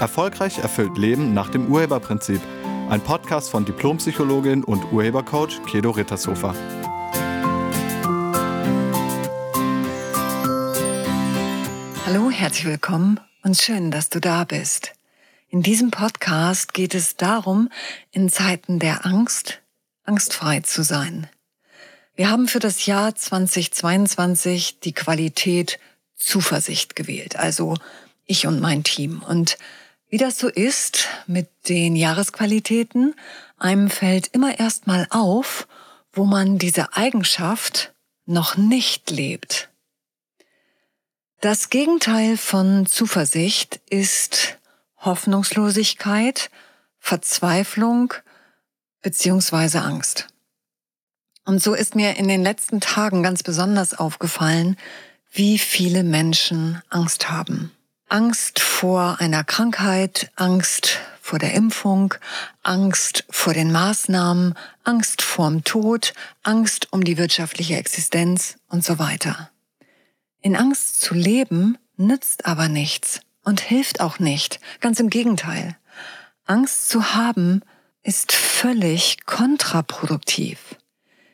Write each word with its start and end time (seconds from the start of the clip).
Erfolgreich 0.00 0.58
erfüllt 0.58 0.96
Leben 0.96 1.34
nach 1.34 1.50
dem 1.50 1.70
Urheberprinzip. 1.70 2.40
Ein 2.88 3.02
Podcast 3.02 3.50
von 3.50 3.66
Diplompsychologin 3.66 4.64
und 4.64 4.90
Urhebercoach 4.92 5.62
Kedo 5.66 5.90
Rittershofer. 5.90 6.54
Hallo, 12.06 12.30
herzlich 12.30 12.64
willkommen 12.64 13.20
und 13.42 13.58
schön, 13.58 13.90
dass 13.90 14.08
du 14.08 14.20
da 14.20 14.44
bist. 14.44 14.92
In 15.50 15.62
diesem 15.62 15.90
Podcast 15.90 16.72
geht 16.72 16.94
es 16.94 17.16
darum, 17.16 17.68
in 18.10 18.30
Zeiten 18.30 18.78
der 18.78 19.04
Angst 19.04 19.60
angstfrei 20.04 20.60
zu 20.60 20.82
sein. 20.82 21.28
Wir 22.14 22.30
haben 22.30 22.48
für 22.48 22.58
das 22.58 22.86
Jahr 22.86 23.14
2022 23.14 24.80
die 24.80 24.94
Qualität 24.94 25.78
Zuversicht 26.16 26.96
gewählt, 26.96 27.36
also 27.36 27.76
ich 28.24 28.46
und 28.46 28.60
mein 28.60 28.82
Team. 28.82 29.22
Und 29.28 29.58
wie 30.10 30.18
das 30.18 30.38
so 30.38 30.48
ist 30.48 31.08
mit 31.26 31.48
den 31.68 31.96
Jahresqualitäten, 31.96 33.14
einem 33.58 33.88
fällt 33.88 34.28
immer 34.28 34.58
erst 34.58 34.86
mal 34.86 35.06
auf, 35.10 35.68
wo 36.12 36.24
man 36.24 36.58
diese 36.58 36.94
Eigenschaft 36.94 37.94
noch 38.26 38.56
nicht 38.56 39.10
lebt. 39.10 39.68
Das 41.40 41.70
Gegenteil 41.70 42.36
von 42.36 42.86
Zuversicht 42.86 43.80
ist 43.88 44.58
Hoffnungslosigkeit, 44.98 46.50
Verzweiflung 46.98 48.12
beziehungsweise 49.00 49.80
Angst. 49.80 50.26
Und 51.46 51.62
so 51.62 51.72
ist 51.74 51.94
mir 51.94 52.16
in 52.16 52.28
den 52.28 52.42
letzten 52.42 52.80
Tagen 52.80 53.22
ganz 53.22 53.42
besonders 53.42 53.94
aufgefallen, 53.94 54.76
wie 55.32 55.58
viele 55.58 56.02
Menschen 56.02 56.82
Angst 56.90 57.30
haben. 57.30 57.72
Angst 58.10 58.58
vor 58.58 59.20
einer 59.20 59.44
Krankheit, 59.44 60.32
Angst 60.34 60.98
vor 61.22 61.38
der 61.38 61.54
Impfung, 61.54 62.12
Angst 62.64 63.24
vor 63.30 63.54
den 63.54 63.70
Maßnahmen, 63.70 64.54
Angst 64.82 65.22
vorm 65.22 65.62
Tod, 65.62 66.12
Angst 66.42 66.92
um 66.92 67.04
die 67.04 67.18
wirtschaftliche 67.18 67.76
Existenz 67.76 68.56
und 68.68 68.84
so 68.84 68.98
weiter. 68.98 69.50
In 70.40 70.56
Angst 70.56 71.00
zu 71.00 71.14
leben 71.14 71.78
nützt 71.96 72.46
aber 72.46 72.68
nichts 72.68 73.20
und 73.44 73.60
hilft 73.60 74.00
auch 74.00 74.18
nicht, 74.18 74.58
ganz 74.80 74.98
im 74.98 75.08
Gegenteil. 75.08 75.76
Angst 76.46 76.88
zu 76.88 77.14
haben 77.14 77.62
ist 78.02 78.32
völlig 78.32 79.24
kontraproduktiv. 79.24 80.58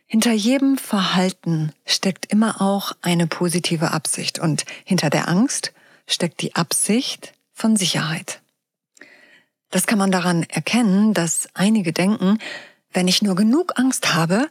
Hinter 0.05 0.33
jedem 0.33 0.77
Verhalten 0.77 1.73
steckt 1.87 2.27
immer 2.27 2.61
auch 2.61 2.93
eine 3.01 3.27
positive 3.27 3.93
Absicht 3.93 4.39
und 4.39 4.67
hinter 4.85 5.09
der 5.09 5.29
Angst 5.29 5.73
steckt 6.07 6.41
die 6.41 6.55
Absicht 6.55 7.35
von 7.53 7.77
Sicherheit. 7.77 8.41
Das 9.71 9.87
kann 9.87 9.99
man 9.99 10.11
daran 10.11 10.45
erkennen, 10.45 11.13
dass 11.13 11.49
einige 11.55 11.93
denken, 11.93 12.39
wenn 12.93 13.09
ich 13.09 13.23
nur 13.23 13.35
genug 13.35 13.79
Angst 13.79 14.15
habe, 14.15 14.49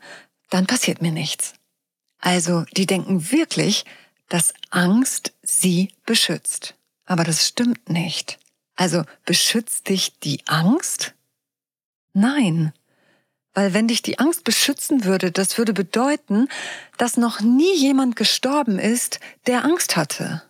dann 0.49 0.67
passiert 0.67 1.01
mir 1.01 1.11
nichts. 1.11 1.53
Also 2.19 2.65
die 2.75 2.85
denken 2.85 3.31
wirklich, 3.31 3.85
dass 4.29 4.53
Angst 4.69 5.33
sie 5.41 5.89
beschützt. 6.05 6.75
Aber 7.05 7.23
das 7.23 7.47
stimmt 7.47 7.89
nicht. 7.89 8.39
Also 8.75 9.03
beschützt 9.25 9.89
dich 9.89 10.19
die 10.19 10.41
Angst? 10.47 11.13
Nein. 12.13 12.73
Weil 13.53 13.73
wenn 13.73 13.87
dich 13.87 14.01
die 14.01 14.19
Angst 14.19 14.43
beschützen 14.43 15.05
würde, 15.05 15.31
das 15.31 15.57
würde 15.57 15.73
bedeuten, 15.73 16.49
dass 16.97 17.15
noch 17.15 17.39
nie 17.39 17.75
jemand 17.75 18.15
gestorben 18.15 18.79
ist, 18.79 19.19
der 19.47 19.63
Angst 19.63 19.95
hatte. 19.95 20.43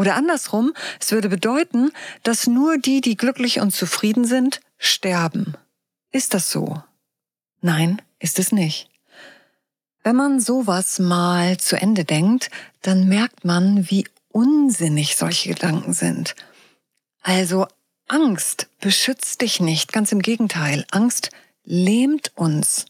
Oder 0.00 0.16
andersrum, 0.16 0.72
es 0.98 1.12
würde 1.12 1.28
bedeuten, 1.28 1.92
dass 2.22 2.46
nur 2.46 2.78
die, 2.78 3.02
die 3.02 3.18
glücklich 3.18 3.60
und 3.60 3.70
zufrieden 3.70 4.24
sind, 4.24 4.62
sterben. 4.78 5.58
Ist 6.10 6.32
das 6.32 6.50
so? 6.50 6.82
Nein, 7.60 8.00
ist 8.18 8.38
es 8.38 8.50
nicht. 8.50 8.88
Wenn 10.02 10.16
man 10.16 10.40
sowas 10.40 11.00
mal 11.00 11.58
zu 11.58 11.76
Ende 11.76 12.06
denkt, 12.06 12.50
dann 12.80 13.08
merkt 13.10 13.44
man, 13.44 13.90
wie 13.90 14.06
unsinnig 14.30 15.16
solche 15.18 15.50
Gedanken 15.50 15.92
sind. 15.92 16.34
Also 17.20 17.66
Angst 18.08 18.68
beschützt 18.80 19.42
dich 19.42 19.60
nicht, 19.60 19.92
ganz 19.92 20.12
im 20.12 20.22
Gegenteil. 20.22 20.86
Angst 20.92 21.28
lähmt 21.64 22.32
uns 22.36 22.86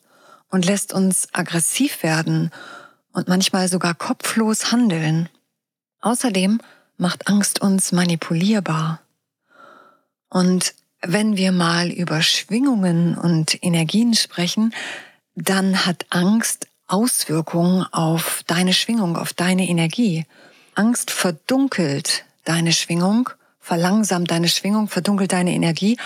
und 0.48 0.64
lässt 0.64 0.92
uns 0.92 1.26
aggressiv 1.32 2.04
werden 2.04 2.52
und 3.10 3.26
manchmal 3.26 3.66
sogar 3.66 3.96
kopflos 3.96 4.70
handeln. 4.70 5.28
Außerdem 6.02 6.60
macht 7.00 7.28
Angst 7.28 7.60
uns 7.60 7.92
manipulierbar. 7.92 9.00
Und 10.28 10.74
wenn 11.02 11.36
wir 11.36 11.50
mal 11.50 11.90
über 11.90 12.22
Schwingungen 12.22 13.16
und 13.16 13.62
Energien 13.64 14.14
sprechen, 14.14 14.74
dann 15.34 15.86
hat 15.86 16.06
Angst 16.10 16.68
Auswirkungen 16.86 17.86
auf 17.92 18.42
deine 18.46 18.72
Schwingung, 18.72 19.16
auf 19.16 19.32
deine 19.32 19.68
Energie. 19.68 20.26
Angst 20.74 21.10
verdunkelt 21.10 22.24
deine 22.44 22.72
Schwingung, 22.72 23.30
verlangsamt 23.60 24.30
deine 24.30 24.48
Schwingung, 24.48 24.88
verdunkelt 24.88 25.32
deine 25.32 25.52
Energie 25.52 25.96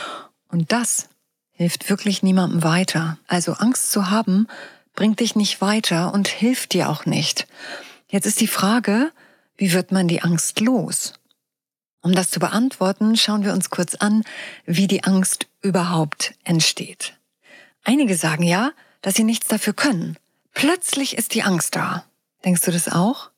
und 0.48 0.72
das 0.72 1.08
hilft 1.52 1.88
wirklich 1.88 2.22
niemandem 2.22 2.62
weiter. 2.62 3.18
Also 3.26 3.54
Angst 3.54 3.90
zu 3.90 4.10
haben, 4.10 4.46
bringt 4.94 5.20
dich 5.20 5.34
nicht 5.36 5.60
weiter 5.60 6.12
und 6.12 6.28
hilft 6.28 6.72
dir 6.72 6.88
auch 6.90 7.06
nicht. 7.06 7.46
Jetzt 8.08 8.26
ist 8.26 8.40
die 8.40 8.46
Frage, 8.46 9.10
wie 9.56 9.72
wird 9.72 9.92
man 9.92 10.08
die 10.08 10.22
Angst 10.22 10.60
los? 10.60 11.14
Um 12.00 12.14
das 12.14 12.30
zu 12.30 12.38
beantworten, 12.38 13.16
schauen 13.16 13.44
wir 13.44 13.52
uns 13.52 13.70
kurz 13.70 13.94
an, 13.94 14.24
wie 14.66 14.86
die 14.86 15.04
Angst 15.04 15.46
überhaupt 15.62 16.34
entsteht. 16.44 17.18
Einige 17.82 18.16
sagen 18.16 18.42
ja, 18.42 18.72
dass 19.00 19.14
sie 19.14 19.24
nichts 19.24 19.48
dafür 19.48 19.72
können. 19.72 20.18
Plötzlich 20.52 21.16
ist 21.16 21.34
die 21.34 21.42
Angst 21.42 21.76
da. 21.76 22.04
Denkst 22.44 22.62
du 22.62 22.70
das 22.70 22.88
auch? 22.88 23.30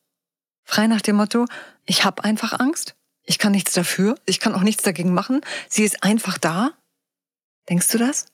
Frei 0.65 0.89
nach 0.89 1.01
dem 1.01 1.17
Motto, 1.17 1.47
ich 1.85 2.05
habe 2.05 2.25
einfach 2.25 2.59
Angst, 2.59 2.97
ich 3.25 3.39
kann 3.39 3.53
nichts 3.53 3.73
dafür, 3.73 4.17
ich 4.27 4.41
kann 4.41 4.55
auch 4.55 4.63
nichts 4.63 4.83
dagegen 4.83 5.15
machen, 5.15 5.41
sie 5.69 5.85
ist 5.85 6.03
einfach 6.03 6.39
da. 6.39 6.73
Denkst 7.69 7.89
du 7.89 7.99
das? 7.99 8.27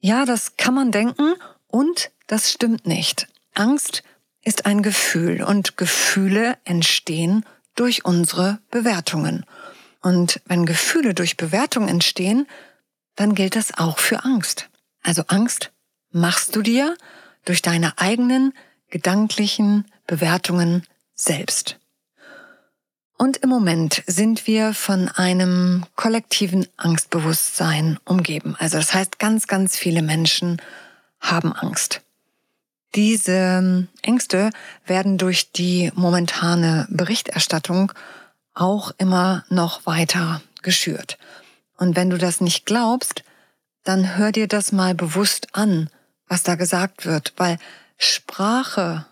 Ja, 0.00 0.24
das 0.24 0.56
kann 0.56 0.74
man 0.74 0.90
denken 0.90 1.34
und 1.68 2.10
das 2.26 2.50
stimmt 2.50 2.86
nicht. 2.86 3.28
Angst 3.54 4.02
ist 4.46 4.64
ein 4.64 4.80
Gefühl 4.80 5.42
und 5.42 5.76
Gefühle 5.76 6.56
entstehen 6.64 7.44
durch 7.74 8.04
unsere 8.04 8.60
Bewertungen. 8.70 9.44
Und 10.02 10.40
wenn 10.46 10.66
Gefühle 10.66 11.14
durch 11.14 11.36
Bewertung 11.36 11.88
entstehen, 11.88 12.46
dann 13.16 13.34
gilt 13.34 13.56
das 13.56 13.76
auch 13.76 13.98
für 13.98 14.24
Angst. 14.24 14.68
Also 15.02 15.24
Angst 15.26 15.72
machst 16.12 16.54
du 16.54 16.62
dir 16.62 16.96
durch 17.44 17.60
deine 17.60 17.98
eigenen 17.98 18.52
gedanklichen 18.88 19.84
Bewertungen 20.06 20.84
selbst. 21.14 21.80
Und 23.18 23.38
im 23.38 23.48
Moment 23.48 24.04
sind 24.06 24.46
wir 24.46 24.74
von 24.74 25.08
einem 25.08 25.86
kollektiven 25.96 26.68
Angstbewusstsein 26.76 27.98
umgeben. 28.04 28.54
Also 28.60 28.76
das 28.76 28.94
heißt, 28.94 29.18
ganz, 29.18 29.48
ganz 29.48 29.76
viele 29.76 30.02
Menschen 30.02 30.62
haben 31.18 31.52
Angst. 31.52 32.05
Diese 32.96 33.32
ähm, 33.32 33.88
Ängste 34.02 34.50
werden 34.86 35.18
durch 35.18 35.52
die 35.52 35.92
momentane 35.94 36.86
Berichterstattung 36.88 37.92
auch 38.54 38.90
immer 38.96 39.44
noch 39.50 39.84
weiter 39.84 40.40
geschürt. 40.62 41.18
Und 41.76 41.94
wenn 41.94 42.08
du 42.08 42.16
das 42.16 42.40
nicht 42.40 42.64
glaubst, 42.64 43.22
dann 43.84 44.16
hör 44.16 44.32
dir 44.32 44.48
das 44.48 44.72
mal 44.72 44.94
bewusst 44.94 45.48
an, 45.52 45.90
was 46.26 46.42
da 46.42 46.54
gesagt 46.54 47.04
wird, 47.04 47.34
weil 47.36 47.58
Sprache 47.98 49.04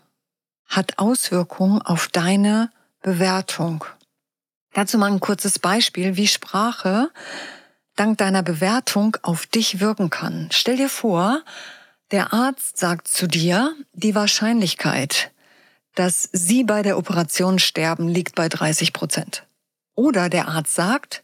hat 0.65 0.97
Auswirkungen 0.97 1.81
auf 1.81 2.07
deine 2.07 2.71
Bewertung. 3.03 3.85
Dazu 4.73 4.97
mal 4.97 5.11
ein 5.11 5.19
kurzes 5.19 5.59
Beispiel, 5.59 6.17
wie 6.17 6.27
Sprache 6.27 7.11
dank 7.95 8.17
deiner 8.17 8.41
Bewertung 8.41 9.15
auf 9.21 9.45
dich 9.45 9.79
wirken 9.79 10.09
kann. 10.09 10.49
Stell 10.51 10.75
dir 10.75 10.89
vor, 10.89 11.43
der 12.11 12.33
Arzt 12.33 12.77
sagt 12.77 13.07
zu 13.07 13.27
dir, 13.27 13.75
die 13.93 14.15
Wahrscheinlichkeit, 14.15 15.31
dass 15.95 16.29
Sie 16.31 16.63
bei 16.63 16.81
der 16.81 16.97
Operation 16.97 17.57
sterben, 17.59 18.07
liegt 18.07 18.35
bei 18.35 18.49
30 18.49 18.93
Prozent. 18.93 19.47
Oder 19.95 20.29
der 20.29 20.47
Arzt 20.47 20.75
sagt, 20.75 21.23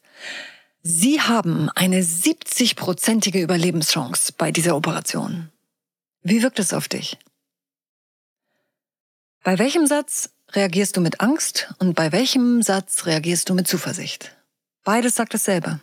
Sie 0.82 1.22
haben 1.22 1.70
eine 1.70 2.02
70-prozentige 2.02 3.40
Überlebenschance 3.40 4.34
bei 4.36 4.52
dieser 4.52 4.76
Operation. 4.76 5.52
Wie 6.24 6.42
wirkt 6.42 6.60
es 6.60 6.74
auf 6.74 6.88
dich? 6.88 7.18
Bei 9.44 9.60
welchem 9.60 9.86
Satz 9.86 10.32
reagierst 10.52 10.98
du 10.98 11.02
mit 11.02 11.22
Angst 11.22 11.74
und 11.80 11.96
bei 11.96 12.12
welchem 12.12 12.62
Satz 12.62 13.06
reagierst 13.06 13.50
du 13.50 13.54
mit 13.54 13.68
Zuversicht? 13.68 14.36
Beides 14.84 15.16
sagt 15.16 15.34
dasselbe. 15.34 15.80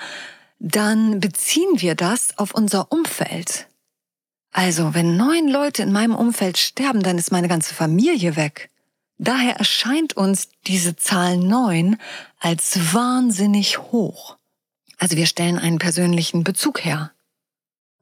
dann 0.58 1.20
beziehen 1.20 1.80
wir 1.80 1.94
das 1.94 2.37
auf 2.38 2.54
unser 2.54 2.90
Umfeld. 2.90 3.69
Also, 4.50 4.94
wenn 4.94 5.16
neun 5.16 5.48
Leute 5.48 5.82
in 5.82 5.92
meinem 5.92 6.14
Umfeld 6.14 6.58
sterben, 6.58 7.02
dann 7.02 7.19
ist 7.19 7.32
meine 7.32 7.48
ganze 7.48 7.75
Familie 7.75 8.37
weg. 8.37 8.70
Daher 9.19 9.56
erscheint 9.56 10.16
uns 10.16 10.49
diese 10.66 10.96
Zahl 10.96 11.37
neun 11.37 11.99
als 12.40 12.94
wahnsinnig 12.94 13.78
hoch. 13.78 14.38
Also 14.99 15.16
wir 15.16 15.26
stellen 15.26 15.58
einen 15.58 15.78
persönlichen 15.78 16.43
Bezug 16.44 16.84
her. 16.84 17.12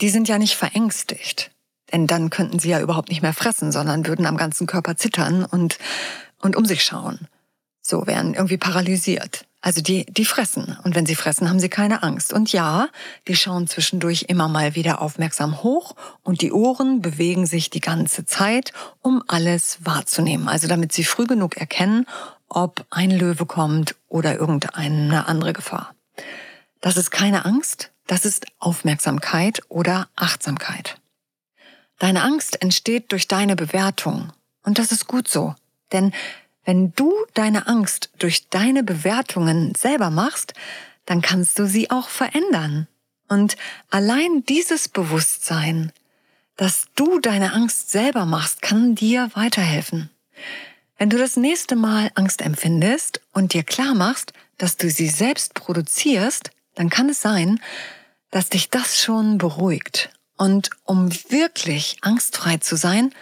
die 0.00 0.10
sind 0.10 0.28
ja 0.28 0.38
nicht 0.38 0.54
verängstigt. 0.54 1.50
Denn 1.92 2.06
dann 2.06 2.30
könnten 2.30 2.58
sie 2.58 2.70
ja 2.70 2.80
überhaupt 2.80 3.08
nicht 3.08 3.22
mehr 3.22 3.32
fressen, 3.32 3.72
sondern 3.72 4.06
würden 4.06 4.26
am 4.26 4.36
ganzen 4.36 4.66
Körper 4.66 4.96
zittern 4.96 5.44
und, 5.44 5.78
und 6.40 6.56
um 6.56 6.64
sich 6.64 6.82
schauen. 6.84 7.28
So 7.80 8.06
wären 8.06 8.34
irgendwie 8.34 8.56
paralysiert. 8.56 9.46
Also 9.60 9.80
die, 9.80 10.06
die 10.06 10.24
fressen. 10.24 10.76
Und 10.84 10.94
wenn 10.94 11.06
sie 11.06 11.14
fressen, 11.14 11.48
haben 11.48 11.58
sie 11.58 11.68
keine 11.68 12.02
Angst. 12.02 12.32
Und 12.32 12.52
ja, 12.52 12.88
die 13.26 13.36
schauen 13.36 13.66
zwischendurch 13.66 14.26
immer 14.28 14.48
mal 14.48 14.74
wieder 14.74 15.00
aufmerksam 15.00 15.62
hoch 15.62 15.96
und 16.22 16.40
die 16.40 16.52
Ohren 16.52 17.02
bewegen 17.02 17.46
sich 17.46 17.70
die 17.70 17.80
ganze 17.80 18.24
Zeit, 18.26 18.72
um 19.02 19.22
alles 19.26 19.78
wahrzunehmen. 19.82 20.48
Also 20.48 20.68
damit 20.68 20.92
sie 20.92 21.04
früh 21.04 21.26
genug 21.26 21.56
erkennen, 21.56 22.06
ob 22.48 22.86
ein 22.90 23.10
Löwe 23.10 23.46
kommt 23.46 23.96
oder 24.08 24.36
irgendeine 24.36 25.26
andere 25.26 25.52
Gefahr. 25.52 25.94
Das 26.80 26.96
ist 26.96 27.10
keine 27.10 27.44
Angst, 27.44 27.90
das 28.06 28.24
ist 28.24 28.46
Aufmerksamkeit 28.60 29.62
oder 29.68 30.08
Achtsamkeit. 30.14 30.96
Deine 31.98 32.22
Angst 32.22 32.60
entsteht 32.60 33.12
durch 33.12 33.28
deine 33.28 33.56
Bewertung. 33.56 34.32
Und 34.62 34.78
das 34.78 34.92
ist 34.92 35.06
gut 35.06 35.28
so. 35.28 35.54
Denn 35.92 36.12
wenn 36.64 36.92
du 36.94 37.14
deine 37.34 37.68
Angst 37.68 38.10
durch 38.18 38.48
deine 38.48 38.82
Bewertungen 38.82 39.74
selber 39.74 40.10
machst, 40.10 40.52
dann 41.06 41.22
kannst 41.22 41.58
du 41.58 41.66
sie 41.66 41.90
auch 41.90 42.08
verändern. 42.08 42.88
Und 43.28 43.56
allein 43.90 44.44
dieses 44.44 44.88
Bewusstsein, 44.88 45.92
dass 46.56 46.86
du 46.96 47.20
deine 47.20 47.52
Angst 47.52 47.90
selber 47.90 48.26
machst, 48.26 48.62
kann 48.62 48.94
dir 48.94 49.30
weiterhelfen. 49.34 50.10
Wenn 50.98 51.10
du 51.10 51.18
das 51.18 51.36
nächste 51.36 51.76
Mal 51.76 52.10
Angst 52.14 52.40
empfindest 52.40 53.20
und 53.32 53.52
dir 53.52 53.62
klar 53.62 53.94
machst, 53.94 54.32
dass 54.58 54.76
du 54.76 54.90
sie 54.90 55.08
selbst 55.08 55.54
produzierst, 55.54 56.50
dann 56.74 56.90
kann 56.90 57.10
es 57.10 57.20
sein, 57.20 57.60
dass 58.30 58.48
dich 58.48 58.70
das 58.70 59.00
schon 59.00 59.38
beruhigt. 59.38 60.10
Und 60.36 60.70
um 60.84 61.10
wirklich 61.30 61.98
angstfrei 62.02 62.58
zu 62.58 62.76
sein, 62.76 63.14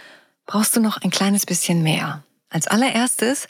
brauchst 0.47 0.77
du 0.77 0.81
noch 0.81 0.99
ein 0.99 1.11
kleines 1.11 1.47
bisschen 1.47 1.83
mehr. 1.83 2.25
Als 2.51 2.67
allererstes 2.67 3.49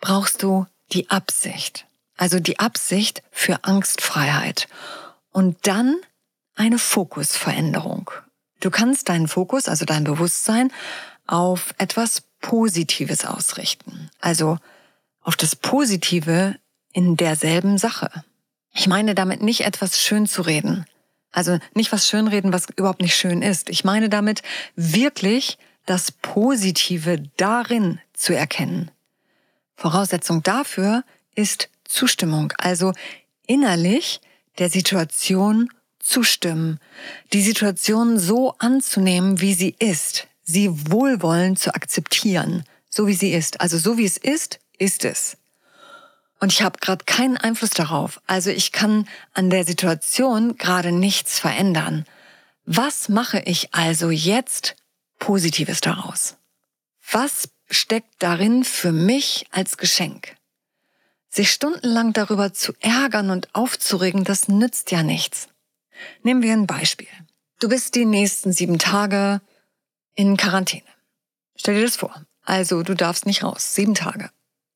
brauchst 0.00 0.42
du 0.42 0.66
die 0.92 1.10
Absicht. 1.10 1.86
Also 2.16 2.40
die 2.40 2.58
Absicht 2.58 3.22
für 3.30 3.64
Angstfreiheit. 3.64 4.68
Und 5.30 5.66
dann 5.66 5.96
eine 6.54 6.78
Fokusveränderung. 6.78 8.10
Du 8.60 8.70
kannst 8.70 9.08
deinen 9.08 9.28
Fokus, 9.28 9.68
also 9.68 9.84
dein 9.84 10.04
Bewusstsein, 10.04 10.72
auf 11.26 11.74
etwas 11.78 12.22
Positives 12.40 13.24
ausrichten. 13.24 14.10
Also 14.20 14.58
auf 15.22 15.36
das 15.36 15.54
Positive 15.54 16.56
in 16.92 17.16
derselben 17.16 17.78
Sache. 17.78 18.10
Ich 18.72 18.86
meine 18.86 19.14
damit 19.14 19.42
nicht 19.42 19.60
etwas 19.60 20.00
schön 20.00 20.26
zu 20.26 20.42
reden. 20.42 20.86
Also 21.32 21.58
nicht 21.74 21.92
was 21.92 22.08
schönreden, 22.08 22.52
was 22.52 22.66
überhaupt 22.76 23.00
nicht 23.00 23.14
schön 23.14 23.42
ist. 23.42 23.68
Ich 23.68 23.84
meine 23.84 24.08
damit 24.08 24.42
wirklich 24.76 25.58
das 25.86 26.12
Positive 26.12 27.22
darin 27.36 28.00
zu 28.12 28.34
erkennen. 28.34 28.90
Voraussetzung 29.76 30.42
dafür 30.42 31.04
ist 31.34 31.70
Zustimmung, 31.84 32.52
also 32.58 32.92
innerlich 33.46 34.20
der 34.58 34.70
Situation 34.70 35.70
zustimmen, 35.98 36.80
die 37.32 37.42
Situation 37.42 38.18
so 38.18 38.54
anzunehmen, 38.58 39.40
wie 39.40 39.54
sie 39.54 39.74
ist, 39.78 40.26
sie 40.42 40.70
wohlwollend 40.90 41.58
zu 41.58 41.74
akzeptieren, 41.74 42.64
so 42.90 43.06
wie 43.06 43.14
sie 43.14 43.32
ist. 43.32 43.60
Also 43.60 43.78
so 43.78 43.98
wie 43.98 44.04
es 44.04 44.16
ist, 44.16 44.58
ist 44.78 45.04
es. 45.04 45.36
Und 46.40 46.52
ich 46.52 46.62
habe 46.62 46.78
gerade 46.78 47.04
keinen 47.04 47.36
Einfluss 47.36 47.70
darauf. 47.70 48.20
Also 48.26 48.50
ich 48.50 48.72
kann 48.72 49.08
an 49.34 49.50
der 49.50 49.64
Situation 49.64 50.56
gerade 50.56 50.92
nichts 50.92 51.38
verändern. 51.38 52.04
Was 52.64 53.08
mache 53.08 53.40
ich 53.40 53.74
also 53.74 54.10
jetzt 54.10 54.76
Positives 55.18 55.80
daraus? 55.80 56.36
Was 57.10 57.48
steckt 57.70 58.14
darin 58.18 58.64
für 58.64 58.92
mich 58.92 59.46
als 59.50 59.78
Geschenk? 59.78 60.36
Sich 61.28 61.50
stundenlang 61.50 62.12
darüber 62.12 62.52
zu 62.52 62.72
ärgern 62.80 63.30
und 63.30 63.54
aufzuregen, 63.54 64.24
das 64.24 64.48
nützt 64.48 64.90
ja 64.90 65.02
nichts. 65.02 65.48
Nehmen 66.22 66.42
wir 66.42 66.52
ein 66.52 66.66
Beispiel. 66.66 67.08
Du 67.60 67.68
bist 67.68 67.94
die 67.94 68.04
nächsten 68.04 68.52
sieben 68.52 68.78
Tage 68.78 69.40
in 70.14 70.36
Quarantäne. 70.36 70.84
Stell 71.56 71.74
dir 71.74 71.82
das 71.82 71.96
vor. 71.96 72.14
Also 72.42 72.82
du 72.82 72.94
darfst 72.94 73.26
nicht 73.26 73.42
raus. 73.42 73.74
Sieben 73.74 73.94
Tage. 73.94 74.30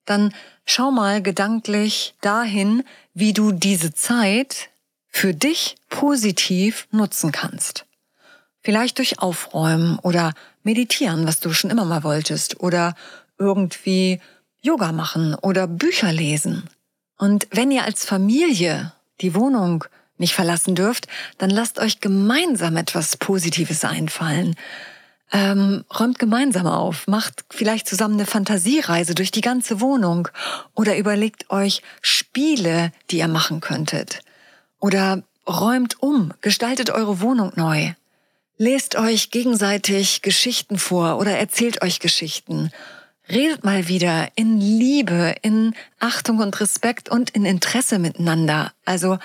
Dann 0.04 0.34
schau 0.64 0.90
mal 0.90 1.22
gedanklich 1.22 2.14
dahin, 2.20 2.84
wie 3.14 3.32
du 3.32 3.52
diese 3.52 3.92
Zeit 3.94 4.70
für 5.08 5.34
dich 5.34 5.76
positiv 5.88 6.88
nutzen 6.90 7.32
kannst. 7.32 7.86
Vielleicht 8.60 8.98
durch 8.98 9.18
Aufräumen 9.18 9.98
oder 9.98 10.32
Meditieren, 10.62 11.26
was 11.26 11.40
du 11.40 11.52
schon 11.52 11.70
immer 11.70 11.84
mal 11.84 12.04
wolltest, 12.04 12.60
oder 12.60 12.94
irgendwie 13.38 14.20
Yoga 14.62 14.92
machen 14.92 15.34
oder 15.34 15.66
Bücher 15.66 16.12
lesen. 16.12 16.68
Und 17.18 17.48
wenn 17.50 17.70
ihr 17.70 17.84
als 17.84 18.04
Familie 18.04 18.92
die 19.20 19.34
Wohnung 19.34 19.84
nicht 20.18 20.34
verlassen 20.34 20.74
dürft, 20.74 21.08
dann 21.38 21.50
lasst 21.50 21.78
euch 21.78 22.00
gemeinsam 22.00 22.76
etwas 22.76 23.16
Positives 23.16 23.84
einfallen. 23.84 24.54
Ähm, 25.34 25.86
räumt 25.98 26.18
gemeinsam 26.18 26.66
auf, 26.66 27.06
macht 27.06 27.46
vielleicht 27.48 27.88
zusammen 27.88 28.14
eine 28.14 28.26
Fantasiereise 28.26 29.14
durch 29.14 29.30
die 29.30 29.40
ganze 29.40 29.80
Wohnung 29.80 30.28
oder 30.74 30.98
überlegt 30.98 31.48
euch 31.50 31.82
Spiele, 32.02 32.92
die 33.10 33.18
ihr 33.18 33.28
machen 33.28 33.60
könntet. 33.60 34.20
Oder 34.78 35.22
räumt 35.48 36.02
um, 36.02 36.34
gestaltet 36.42 36.90
eure 36.90 37.22
Wohnung 37.22 37.52
neu. 37.56 37.94
Lest 38.58 38.94
euch 38.94 39.30
gegenseitig 39.30 40.20
Geschichten 40.20 40.76
vor 40.76 41.18
oder 41.18 41.38
erzählt 41.38 41.82
euch 41.82 41.98
Geschichten. 41.98 42.70
Redet 43.26 43.64
mal 43.64 43.88
wieder 43.88 44.28
in 44.34 44.60
Liebe, 44.60 45.34
in 45.40 45.74
Achtung 45.98 46.40
und 46.40 46.60
Respekt 46.60 47.08
und 47.08 47.30
in 47.30 47.46
Interesse 47.46 47.98
miteinander. 47.98 48.72
Also 48.84 49.18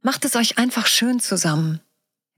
macht 0.00 0.24
es 0.24 0.34
euch 0.34 0.56
einfach 0.56 0.86
schön 0.86 1.20
zusammen. 1.20 1.80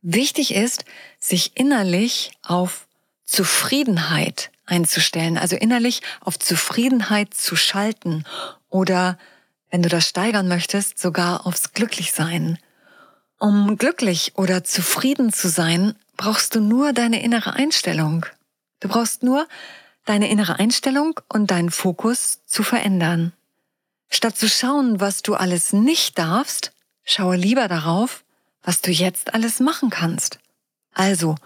Wichtig 0.03 0.55
ist, 0.55 0.85
sich 1.21 1.53
innerlich 1.55 2.33
auf 2.43 2.88
Zufriedenheit 3.29 4.51
einzustellen, 4.65 5.37
also 5.37 5.55
innerlich 5.55 6.01
auf 6.21 6.39
Zufriedenheit 6.39 7.35
zu 7.35 7.57
schalten 7.57 8.25
oder, 8.71 9.19
wenn 9.71 9.83
du 9.83 9.91
das 9.91 10.09
steigern 10.09 10.49
möchtest, 10.49 10.99
sogar 10.99 11.47
aufs 11.47 11.75
Glücklichsein. 11.75 12.59
Um 13.39 13.77
glücklich 13.77 14.33
oder 14.37 14.65
zufrieden 14.65 15.31
zu 15.31 15.49
sein, 15.51 15.95
brauchst 16.17 16.55
du 16.55 16.61
nur 16.61 16.95
deine 16.95 17.23
innere 17.23 17.53
Einstellung. 17.53 18.25
Du 18.81 18.89
brauchst 18.89 19.23
nur 19.23 19.47
deine 20.07 20.31
innere 20.31 20.59
Einstellung 20.59 21.21
und 21.29 21.51
deinen 21.51 21.71
Fokus 21.71 22.41
zu 22.47 22.63
verändern. 22.63 23.35
Statt 24.09 24.39
zu 24.39 24.49
schauen, 24.49 25.01
was 25.01 25.21
du 25.21 25.35
alles 25.35 25.75
nicht 25.75 26.19
darfst, 26.19 26.73
schaue 27.05 27.37
lieber 27.37 27.69
darauf, 27.69 28.25
was 28.63 28.81
du 28.81 28.91
jetzt 28.91 29.35
alles 29.35 29.61
machen 29.61 29.91
kannst. 29.91 30.39
Also, 30.95 31.37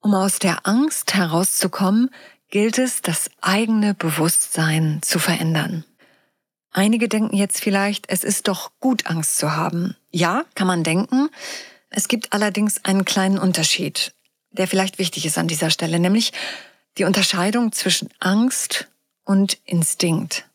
um 0.00 0.14
aus 0.14 0.38
der 0.38 0.66
Angst 0.66 1.14
herauszukommen, 1.14 2.10
gilt 2.50 2.78
es, 2.78 3.02
das 3.02 3.30
eigene 3.40 3.94
Bewusstsein 3.94 5.00
zu 5.02 5.18
verändern. 5.18 5.84
Einige 6.70 7.08
denken 7.08 7.36
jetzt 7.36 7.60
vielleicht, 7.60 8.08
es 8.08 8.24
ist 8.24 8.48
doch 8.48 8.72
gut, 8.80 9.06
Angst 9.06 9.38
zu 9.38 9.56
haben. 9.56 9.96
Ja, 10.10 10.44
kann 10.54 10.66
man 10.66 10.84
denken. 10.84 11.28
Es 11.90 12.08
gibt 12.08 12.32
allerdings 12.32 12.84
einen 12.84 13.04
kleinen 13.04 13.38
Unterschied, 13.38 14.14
der 14.50 14.68
vielleicht 14.68 14.98
wichtig 14.98 15.26
ist 15.26 15.38
an 15.38 15.48
dieser 15.48 15.70
Stelle, 15.70 15.98
nämlich 15.98 16.32
die 16.98 17.04
Unterscheidung 17.04 17.72
zwischen 17.72 18.10
Angst 18.18 18.88
und 19.24 19.58
Instinkt. 19.64 20.46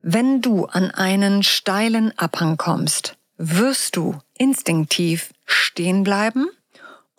Wenn 0.00 0.42
du 0.42 0.66
an 0.66 0.90
einen 0.90 1.42
steilen 1.42 2.16
Abhang 2.18 2.56
kommst, 2.56 3.16
wirst 3.36 3.96
du 3.96 4.18
instinktiv 4.36 5.32
stehen 5.44 6.02
bleiben 6.02 6.48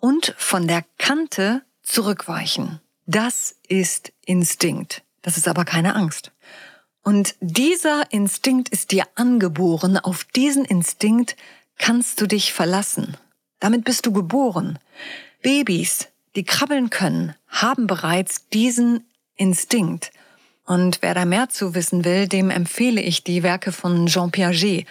und 0.04 0.34
von 0.36 0.68
der 0.68 0.84
Kante 0.98 1.62
zurückweichen. 1.82 2.78
Das 3.06 3.56
ist 3.68 4.12
Instinkt. 4.26 5.02
Das 5.22 5.38
ist 5.38 5.48
aber 5.48 5.64
keine 5.64 5.94
Angst. 5.94 6.30
Und 7.02 7.36
dieser 7.40 8.12
Instinkt 8.12 8.68
ist 8.68 8.92
dir 8.92 9.04
angeboren. 9.14 9.96
Auf 9.96 10.24
diesen 10.24 10.66
Instinkt 10.66 11.36
kannst 11.78 12.20
du 12.20 12.26
dich 12.26 12.52
verlassen. 12.52 13.16
Damit 13.60 13.86
bist 13.86 14.04
du 14.04 14.12
geboren. 14.12 14.78
Babys, 15.40 16.08
die 16.36 16.44
krabbeln 16.44 16.90
können, 16.90 17.34
haben 17.48 17.86
bereits 17.86 18.50
diesen 18.50 19.08
Instinkt. 19.36 20.12
Und 20.66 20.98
wer 21.00 21.14
da 21.14 21.24
mehr 21.24 21.48
zu 21.48 21.74
wissen 21.74 22.04
will, 22.04 22.28
dem 22.28 22.50
empfehle 22.50 23.00
ich 23.00 23.24
die 23.24 23.42
Werke 23.42 23.72
von 23.72 24.04
Jean 24.04 24.30
Piaget 24.30 24.86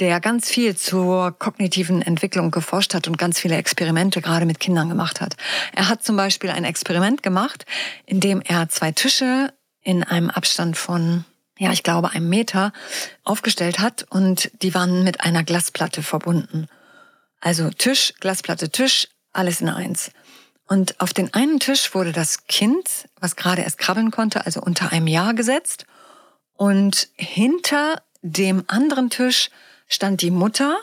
der 0.00 0.20
ganz 0.20 0.48
viel 0.50 0.76
zur 0.76 1.32
kognitiven 1.32 2.02
Entwicklung 2.02 2.50
geforscht 2.50 2.94
hat 2.94 3.06
und 3.06 3.16
ganz 3.16 3.38
viele 3.38 3.56
Experimente 3.56 4.20
gerade 4.20 4.46
mit 4.46 4.58
Kindern 4.58 4.88
gemacht 4.88 5.20
hat. 5.20 5.36
Er 5.74 5.88
hat 5.88 6.02
zum 6.02 6.16
Beispiel 6.16 6.50
ein 6.50 6.64
Experiment 6.64 7.22
gemacht, 7.22 7.64
in 8.06 8.20
dem 8.20 8.42
er 8.42 8.68
zwei 8.68 8.90
Tische 8.92 9.52
in 9.82 10.02
einem 10.02 10.30
Abstand 10.30 10.76
von, 10.76 11.24
ja, 11.58 11.70
ich 11.70 11.82
glaube, 11.82 12.10
einem 12.10 12.28
Meter 12.28 12.72
aufgestellt 13.22 13.78
hat 13.78 14.04
und 14.10 14.50
die 14.62 14.74
waren 14.74 15.04
mit 15.04 15.20
einer 15.20 15.44
Glasplatte 15.44 16.02
verbunden. 16.02 16.66
Also 17.40 17.70
Tisch, 17.70 18.14
Glasplatte, 18.20 18.70
Tisch, 18.70 19.08
alles 19.32 19.60
in 19.60 19.68
eins. 19.68 20.10
Und 20.66 21.00
auf 21.00 21.12
den 21.12 21.32
einen 21.34 21.60
Tisch 21.60 21.94
wurde 21.94 22.12
das 22.12 22.46
Kind, 22.46 22.88
was 23.20 23.36
gerade 23.36 23.62
erst 23.62 23.78
krabbeln 23.78 24.10
konnte, 24.10 24.46
also 24.46 24.60
unter 24.62 24.92
einem 24.92 25.06
Jahr 25.06 25.34
gesetzt. 25.34 25.84
Und 26.54 27.08
hinter 27.16 28.02
dem 28.22 28.64
anderen 28.66 29.10
Tisch 29.10 29.50
stand 29.94 30.20
die 30.22 30.30
Mutter 30.30 30.78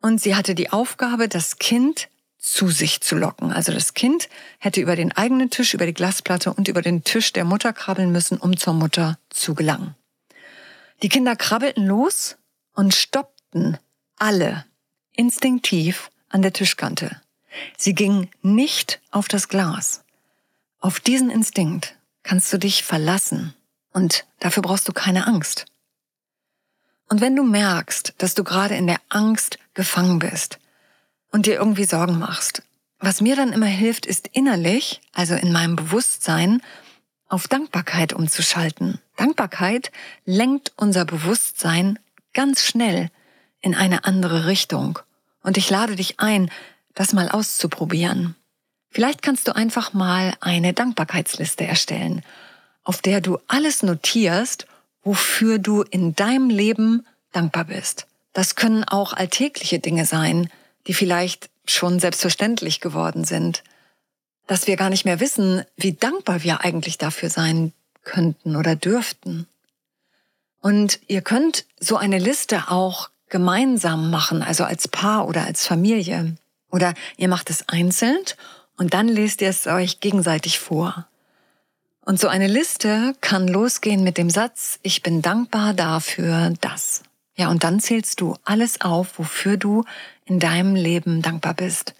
und 0.00 0.20
sie 0.20 0.36
hatte 0.36 0.54
die 0.54 0.70
Aufgabe, 0.70 1.28
das 1.28 1.58
Kind 1.58 2.08
zu 2.38 2.70
sich 2.70 3.00
zu 3.00 3.16
locken. 3.16 3.52
Also 3.52 3.72
das 3.72 3.94
Kind 3.94 4.28
hätte 4.58 4.80
über 4.80 4.94
den 4.94 5.12
eigenen 5.12 5.50
Tisch, 5.50 5.74
über 5.74 5.84
die 5.84 5.94
Glasplatte 5.94 6.52
und 6.54 6.68
über 6.68 6.80
den 6.80 7.02
Tisch 7.02 7.32
der 7.32 7.44
Mutter 7.44 7.72
krabbeln 7.72 8.12
müssen, 8.12 8.38
um 8.38 8.56
zur 8.56 8.72
Mutter 8.72 9.18
zu 9.30 9.54
gelangen. 9.54 9.96
Die 11.02 11.08
Kinder 11.08 11.34
krabbelten 11.34 11.86
los 11.86 12.36
und 12.72 12.94
stoppten 12.94 13.78
alle 14.16 14.64
instinktiv 15.12 16.10
an 16.28 16.42
der 16.42 16.52
Tischkante. 16.52 17.20
Sie 17.76 17.94
gingen 17.94 18.30
nicht 18.42 19.00
auf 19.10 19.28
das 19.28 19.48
Glas. 19.48 20.04
Auf 20.78 21.00
diesen 21.00 21.30
Instinkt 21.30 21.96
kannst 22.22 22.52
du 22.52 22.58
dich 22.58 22.84
verlassen 22.84 23.54
und 23.92 24.26
dafür 24.38 24.62
brauchst 24.62 24.86
du 24.88 24.92
keine 24.92 25.26
Angst. 25.26 25.66
Und 27.08 27.20
wenn 27.20 27.36
du 27.36 27.42
merkst, 27.44 28.14
dass 28.18 28.34
du 28.34 28.44
gerade 28.44 28.74
in 28.74 28.86
der 28.86 29.00
Angst 29.08 29.58
gefangen 29.74 30.18
bist 30.18 30.58
und 31.30 31.46
dir 31.46 31.54
irgendwie 31.54 31.84
Sorgen 31.84 32.18
machst, 32.18 32.62
was 32.98 33.20
mir 33.20 33.36
dann 33.36 33.52
immer 33.52 33.66
hilft, 33.66 34.06
ist 34.06 34.28
innerlich, 34.32 35.00
also 35.12 35.34
in 35.34 35.52
meinem 35.52 35.76
Bewusstsein, 35.76 36.62
auf 37.28 37.48
Dankbarkeit 37.48 38.12
umzuschalten. 38.12 39.00
Dankbarkeit 39.16 39.90
lenkt 40.24 40.72
unser 40.76 41.04
Bewusstsein 41.04 41.98
ganz 42.32 42.62
schnell 42.62 43.10
in 43.60 43.74
eine 43.74 44.04
andere 44.04 44.46
Richtung. 44.46 44.98
Und 45.42 45.56
ich 45.56 45.68
lade 45.70 45.96
dich 45.96 46.20
ein, 46.20 46.50
das 46.94 47.12
mal 47.12 47.28
auszuprobieren. 47.28 48.34
Vielleicht 48.90 49.22
kannst 49.22 49.46
du 49.48 49.54
einfach 49.54 49.92
mal 49.92 50.34
eine 50.40 50.72
Dankbarkeitsliste 50.72 51.66
erstellen, 51.66 52.22
auf 52.82 53.02
der 53.02 53.20
du 53.20 53.38
alles 53.48 53.82
notierst, 53.82 54.66
wofür 55.06 55.58
du 55.58 55.82
in 55.82 56.16
deinem 56.16 56.50
Leben 56.50 57.06
dankbar 57.32 57.66
bist. 57.66 58.08
Das 58.32 58.56
können 58.56 58.82
auch 58.84 59.12
alltägliche 59.12 59.78
Dinge 59.78 60.04
sein, 60.04 60.50
die 60.88 60.94
vielleicht 60.94 61.48
schon 61.64 62.00
selbstverständlich 62.00 62.80
geworden 62.80 63.24
sind, 63.24 63.62
dass 64.48 64.66
wir 64.66 64.76
gar 64.76 64.90
nicht 64.90 65.04
mehr 65.04 65.20
wissen, 65.20 65.64
wie 65.76 65.92
dankbar 65.92 66.42
wir 66.42 66.62
eigentlich 66.62 66.98
dafür 66.98 67.30
sein 67.30 67.72
könnten 68.02 68.56
oder 68.56 68.74
dürften. 68.74 69.46
Und 70.60 70.98
ihr 71.06 71.22
könnt 71.22 71.66
so 71.78 71.96
eine 71.96 72.18
Liste 72.18 72.64
auch 72.68 73.10
gemeinsam 73.28 74.10
machen, 74.10 74.42
also 74.42 74.64
als 74.64 74.88
Paar 74.88 75.28
oder 75.28 75.44
als 75.44 75.66
Familie. 75.66 76.36
Oder 76.70 76.94
ihr 77.16 77.28
macht 77.28 77.48
es 77.50 77.68
einzeln 77.68 78.18
und 78.76 78.92
dann 78.92 79.06
lest 79.06 79.40
ihr 79.40 79.50
es 79.50 79.68
euch 79.68 80.00
gegenseitig 80.00 80.58
vor. 80.58 81.06
Und 82.08 82.20
so 82.20 82.28
eine 82.28 82.46
Liste 82.46 83.16
kann 83.20 83.48
losgehen 83.48 84.04
mit 84.04 84.16
dem 84.16 84.30
Satz, 84.30 84.78
ich 84.82 85.02
bin 85.02 85.22
dankbar 85.22 85.74
dafür 85.74 86.54
das. 86.60 87.02
Ja, 87.34 87.48
und 87.48 87.64
dann 87.64 87.80
zählst 87.80 88.20
du 88.20 88.36
alles 88.44 88.80
auf, 88.80 89.18
wofür 89.18 89.56
du 89.56 89.84
in 90.24 90.38
deinem 90.38 90.76
Leben 90.76 91.20
dankbar 91.20 91.54
bist. 91.54 91.94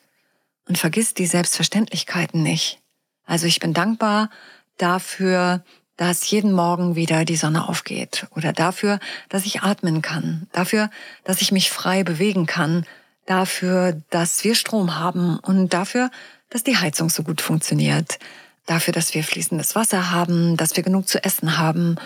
Und 0.69 0.79
vergiss 0.79 1.15
die 1.15 1.27
Selbstverständlichkeiten 1.27 2.41
nicht. 2.41 2.79
Also 3.25 3.49
ich 3.49 3.59
bin 3.59 3.75
dankbar 3.75 4.31
dafür, 4.79 5.65
dass 5.97 6.31
jeden 6.31 6.53
Morgen 6.53 6.95
wieder 6.95 7.25
die 7.25 7.35
Sonne 7.35 7.69
aufgeht 7.69 8.29
oder 8.31 8.53
dafür, 8.53 9.01
dass 9.29 9.45
ich 9.45 9.63
atmen 9.63 10.03
kann, 10.03 10.47
dafür, 10.53 10.89
dass 11.25 11.43
ich 11.43 11.51
mich 11.51 11.69
frei 11.71 12.05
bewegen 12.05 12.47
kann, 12.47 12.87
dafür, 13.25 14.01
dass 14.11 14.45
wir 14.45 14.55
Strom 14.55 15.01
haben 15.01 15.41
und 15.41 15.75
dafür, 15.75 16.13
dass 16.49 16.63
die 16.63 16.77
Heizung 16.77 17.11
so 17.11 17.25
gut 17.25 17.41
funktioniert, 17.41 18.21
dafür, 18.67 18.93
dass 18.93 19.15
wir 19.15 19.25
fließendes 19.25 19.75
Wasser 19.75 20.11
haben, 20.11 20.57
dass 20.57 20.77
wir 20.77 20.83
genug 20.83 21.09
zu 21.09 21.23
essen 21.25 21.59
haben 21.59 21.97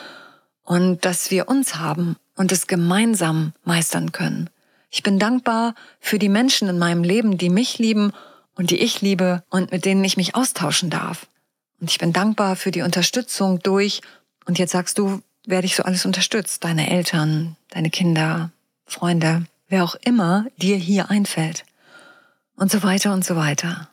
und 0.62 1.04
dass 1.04 1.30
wir 1.30 1.48
uns 1.48 1.76
haben 1.76 2.16
und 2.36 2.52
es 2.52 2.66
gemeinsam 2.66 3.52
meistern 3.64 4.12
können. 4.12 4.50
Ich 4.90 5.02
bin 5.02 5.18
dankbar 5.18 5.74
für 6.00 6.18
die 6.18 6.28
Menschen 6.28 6.68
in 6.68 6.78
meinem 6.78 7.04
Leben, 7.04 7.38
die 7.38 7.48
mich 7.48 7.78
lieben 7.78 8.12
und 8.54 8.70
die 8.70 8.78
ich 8.78 9.00
liebe 9.00 9.42
und 9.50 9.72
mit 9.72 9.84
denen 9.84 10.04
ich 10.04 10.16
mich 10.16 10.34
austauschen 10.34 10.90
darf. 10.90 11.26
Und 11.80 11.90
ich 11.90 11.98
bin 11.98 12.12
dankbar 12.12 12.56
für 12.56 12.70
die 12.70 12.82
Unterstützung 12.82 13.60
durch, 13.60 14.00
und 14.46 14.58
jetzt 14.58 14.72
sagst 14.72 14.98
du, 14.98 15.22
werde 15.46 15.66
ich 15.66 15.76
so 15.76 15.82
alles 15.84 16.04
unterstützt, 16.04 16.64
deine 16.64 16.90
Eltern, 16.90 17.56
deine 17.70 17.90
Kinder, 17.90 18.50
Freunde, 18.84 19.44
wer 19.68 19.84
auch 19.84 19.94
immer 19.94 20.46
dir 20.56 20.76
hier 20.76 21.10
einfällt. 21.10 21.64
Und 22.56 22.70
so 22.70 22.82
weiter 22.82 23.12
und 23.12 23.24
so 23.24 23.36
weiter. 23.36 23.88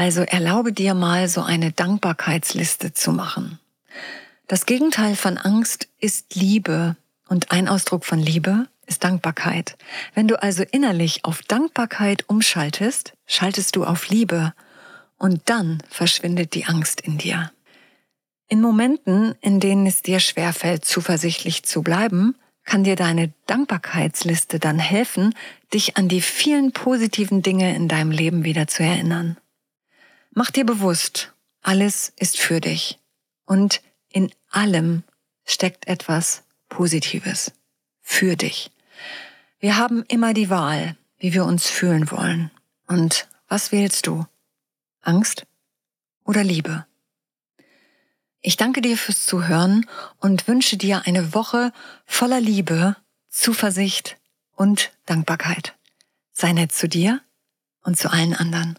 Also 0.00 0.22
erlaube 0.22 0.72
dir 0.72 0.94
mal 0.94 1.28
so 1.28 1.42
eine 1.42 1.72
Dankbarkeitsliste 1.72 2.94
zu 2.94 3.12
machen. 3.12 3.58
Das 4.46 4.64
Gegenteil 4.64 5.14
von 5.14 5.36
Angst 5.36 5.88
ist 5.98 6.34
Liebe 6.34 6.96
und 7.28 7.52
ein 7.52 7.68
Ausdruck 7.68 8.06
von 8.06 8.18
Liebe 8.18 8.66
ist 8.86 9.04
Dankbarkeit. 9.04 9.76
Wenn 10.14 10.26
du 10.26 10.42
also 10.42 10.62
innerlich 10.62 11.26
auf 11.26 11.42
Dankbarkeit 11.42 12.24
umschaltest, 12.30 13.12
schaltest 13.26 13.76
du 13.76 13.84
auf 13.84 14.08
Liebe 14.08 14.54
und 15.18 15.42
dann 15.50 15.82
verschwindet 15.90 16.54
die 16.54 16.64
Angst 16.64 17.02
in 17.02 17.18
dir. 17.18 17.52
In 18.48 18.62
Momenten, 18.62 19.34
in 19.42 19.60
denen 19.60 19.86
es 19.86 20.00
dir 20.00 20.18
schwerfällt, 20.18 20.86
zuversichtlich 20.86 21.64
zu 21.64 21.82
bleiben, 21.82 22.36
kann 22.64 22.84
dir 22.84 22.96
deine 22.96 23.34
Dankbarkeitsliste 23.44 24.60
dann 24.60 24.78
helfen, 24.78 25.34
dich 25.74 25.98
an 25.98 26.08
die 26.08 26.22
vielen 26.22 26.72
positiven 26.72 27.42
Dinge 27.42 27.76
in 27.76 27.86
deinem 27.86 28.12
Leben 28.12 28.44
wieder 28.44 28.66
zu 28.66 28.82
erinnern. 28.82 29.36
Mach 30.32 30.50
dir 30.50 30.64
bewusst, 30.64 31.32
alles 31.60 32.12
ist 32.16 32.38
für 32.38 32.60
dich 32.60 32.98
und 33.46 33.82
in 34.08 34.32
allem 34.50 35.02
steckt 35.44 35.88
etwas 35.88 36.44
Positives 36.68 37.52
für 38.00 38.36
dich. 38.36 38.70
Wir 39.58 39.76
haben 39.76 40.04
immer 40.08 40.32
die 40.32 40.48
Wahl, 40.48 40.96
wie 41.18 41.34
wir 41.34 41.44
uns 41.44 41.68
fühlen 41.68 42.10
wollen. 42.10 42.50
Und 42.86 43.28
Was 43.48 43.72
wählst 43.72 44.06
du? 44.06 44.26
Angst 45.00 45.46
oder 46.24 46.44
Liebe? 46.44 46.86
Ich 48.40 48.56
danke 48.56 48.80
dir 48.80 48.96
fürs 48.96 49.26
Zuhören 49.26 49.86
und 50.18 50.46
wünsche 50.46 50.76
dir 50.76 51.02
eine 51.06 51.34
Woche 51.34 51.72
voller 52.06 52.40
Liebe, 52.40 52.96
Zuversicht 53.28 54.16
und 54.52 54.92
Dankbarkeit. 55.06 55.74
Sei 56.32 56.52
nett 56.52 56.72
zu 56.72 56.88
dir 56.88 57.20
und 57.82 57.98
zu 57.98 58.10
allen 58.10 58.34
anderen. 58.34 58.78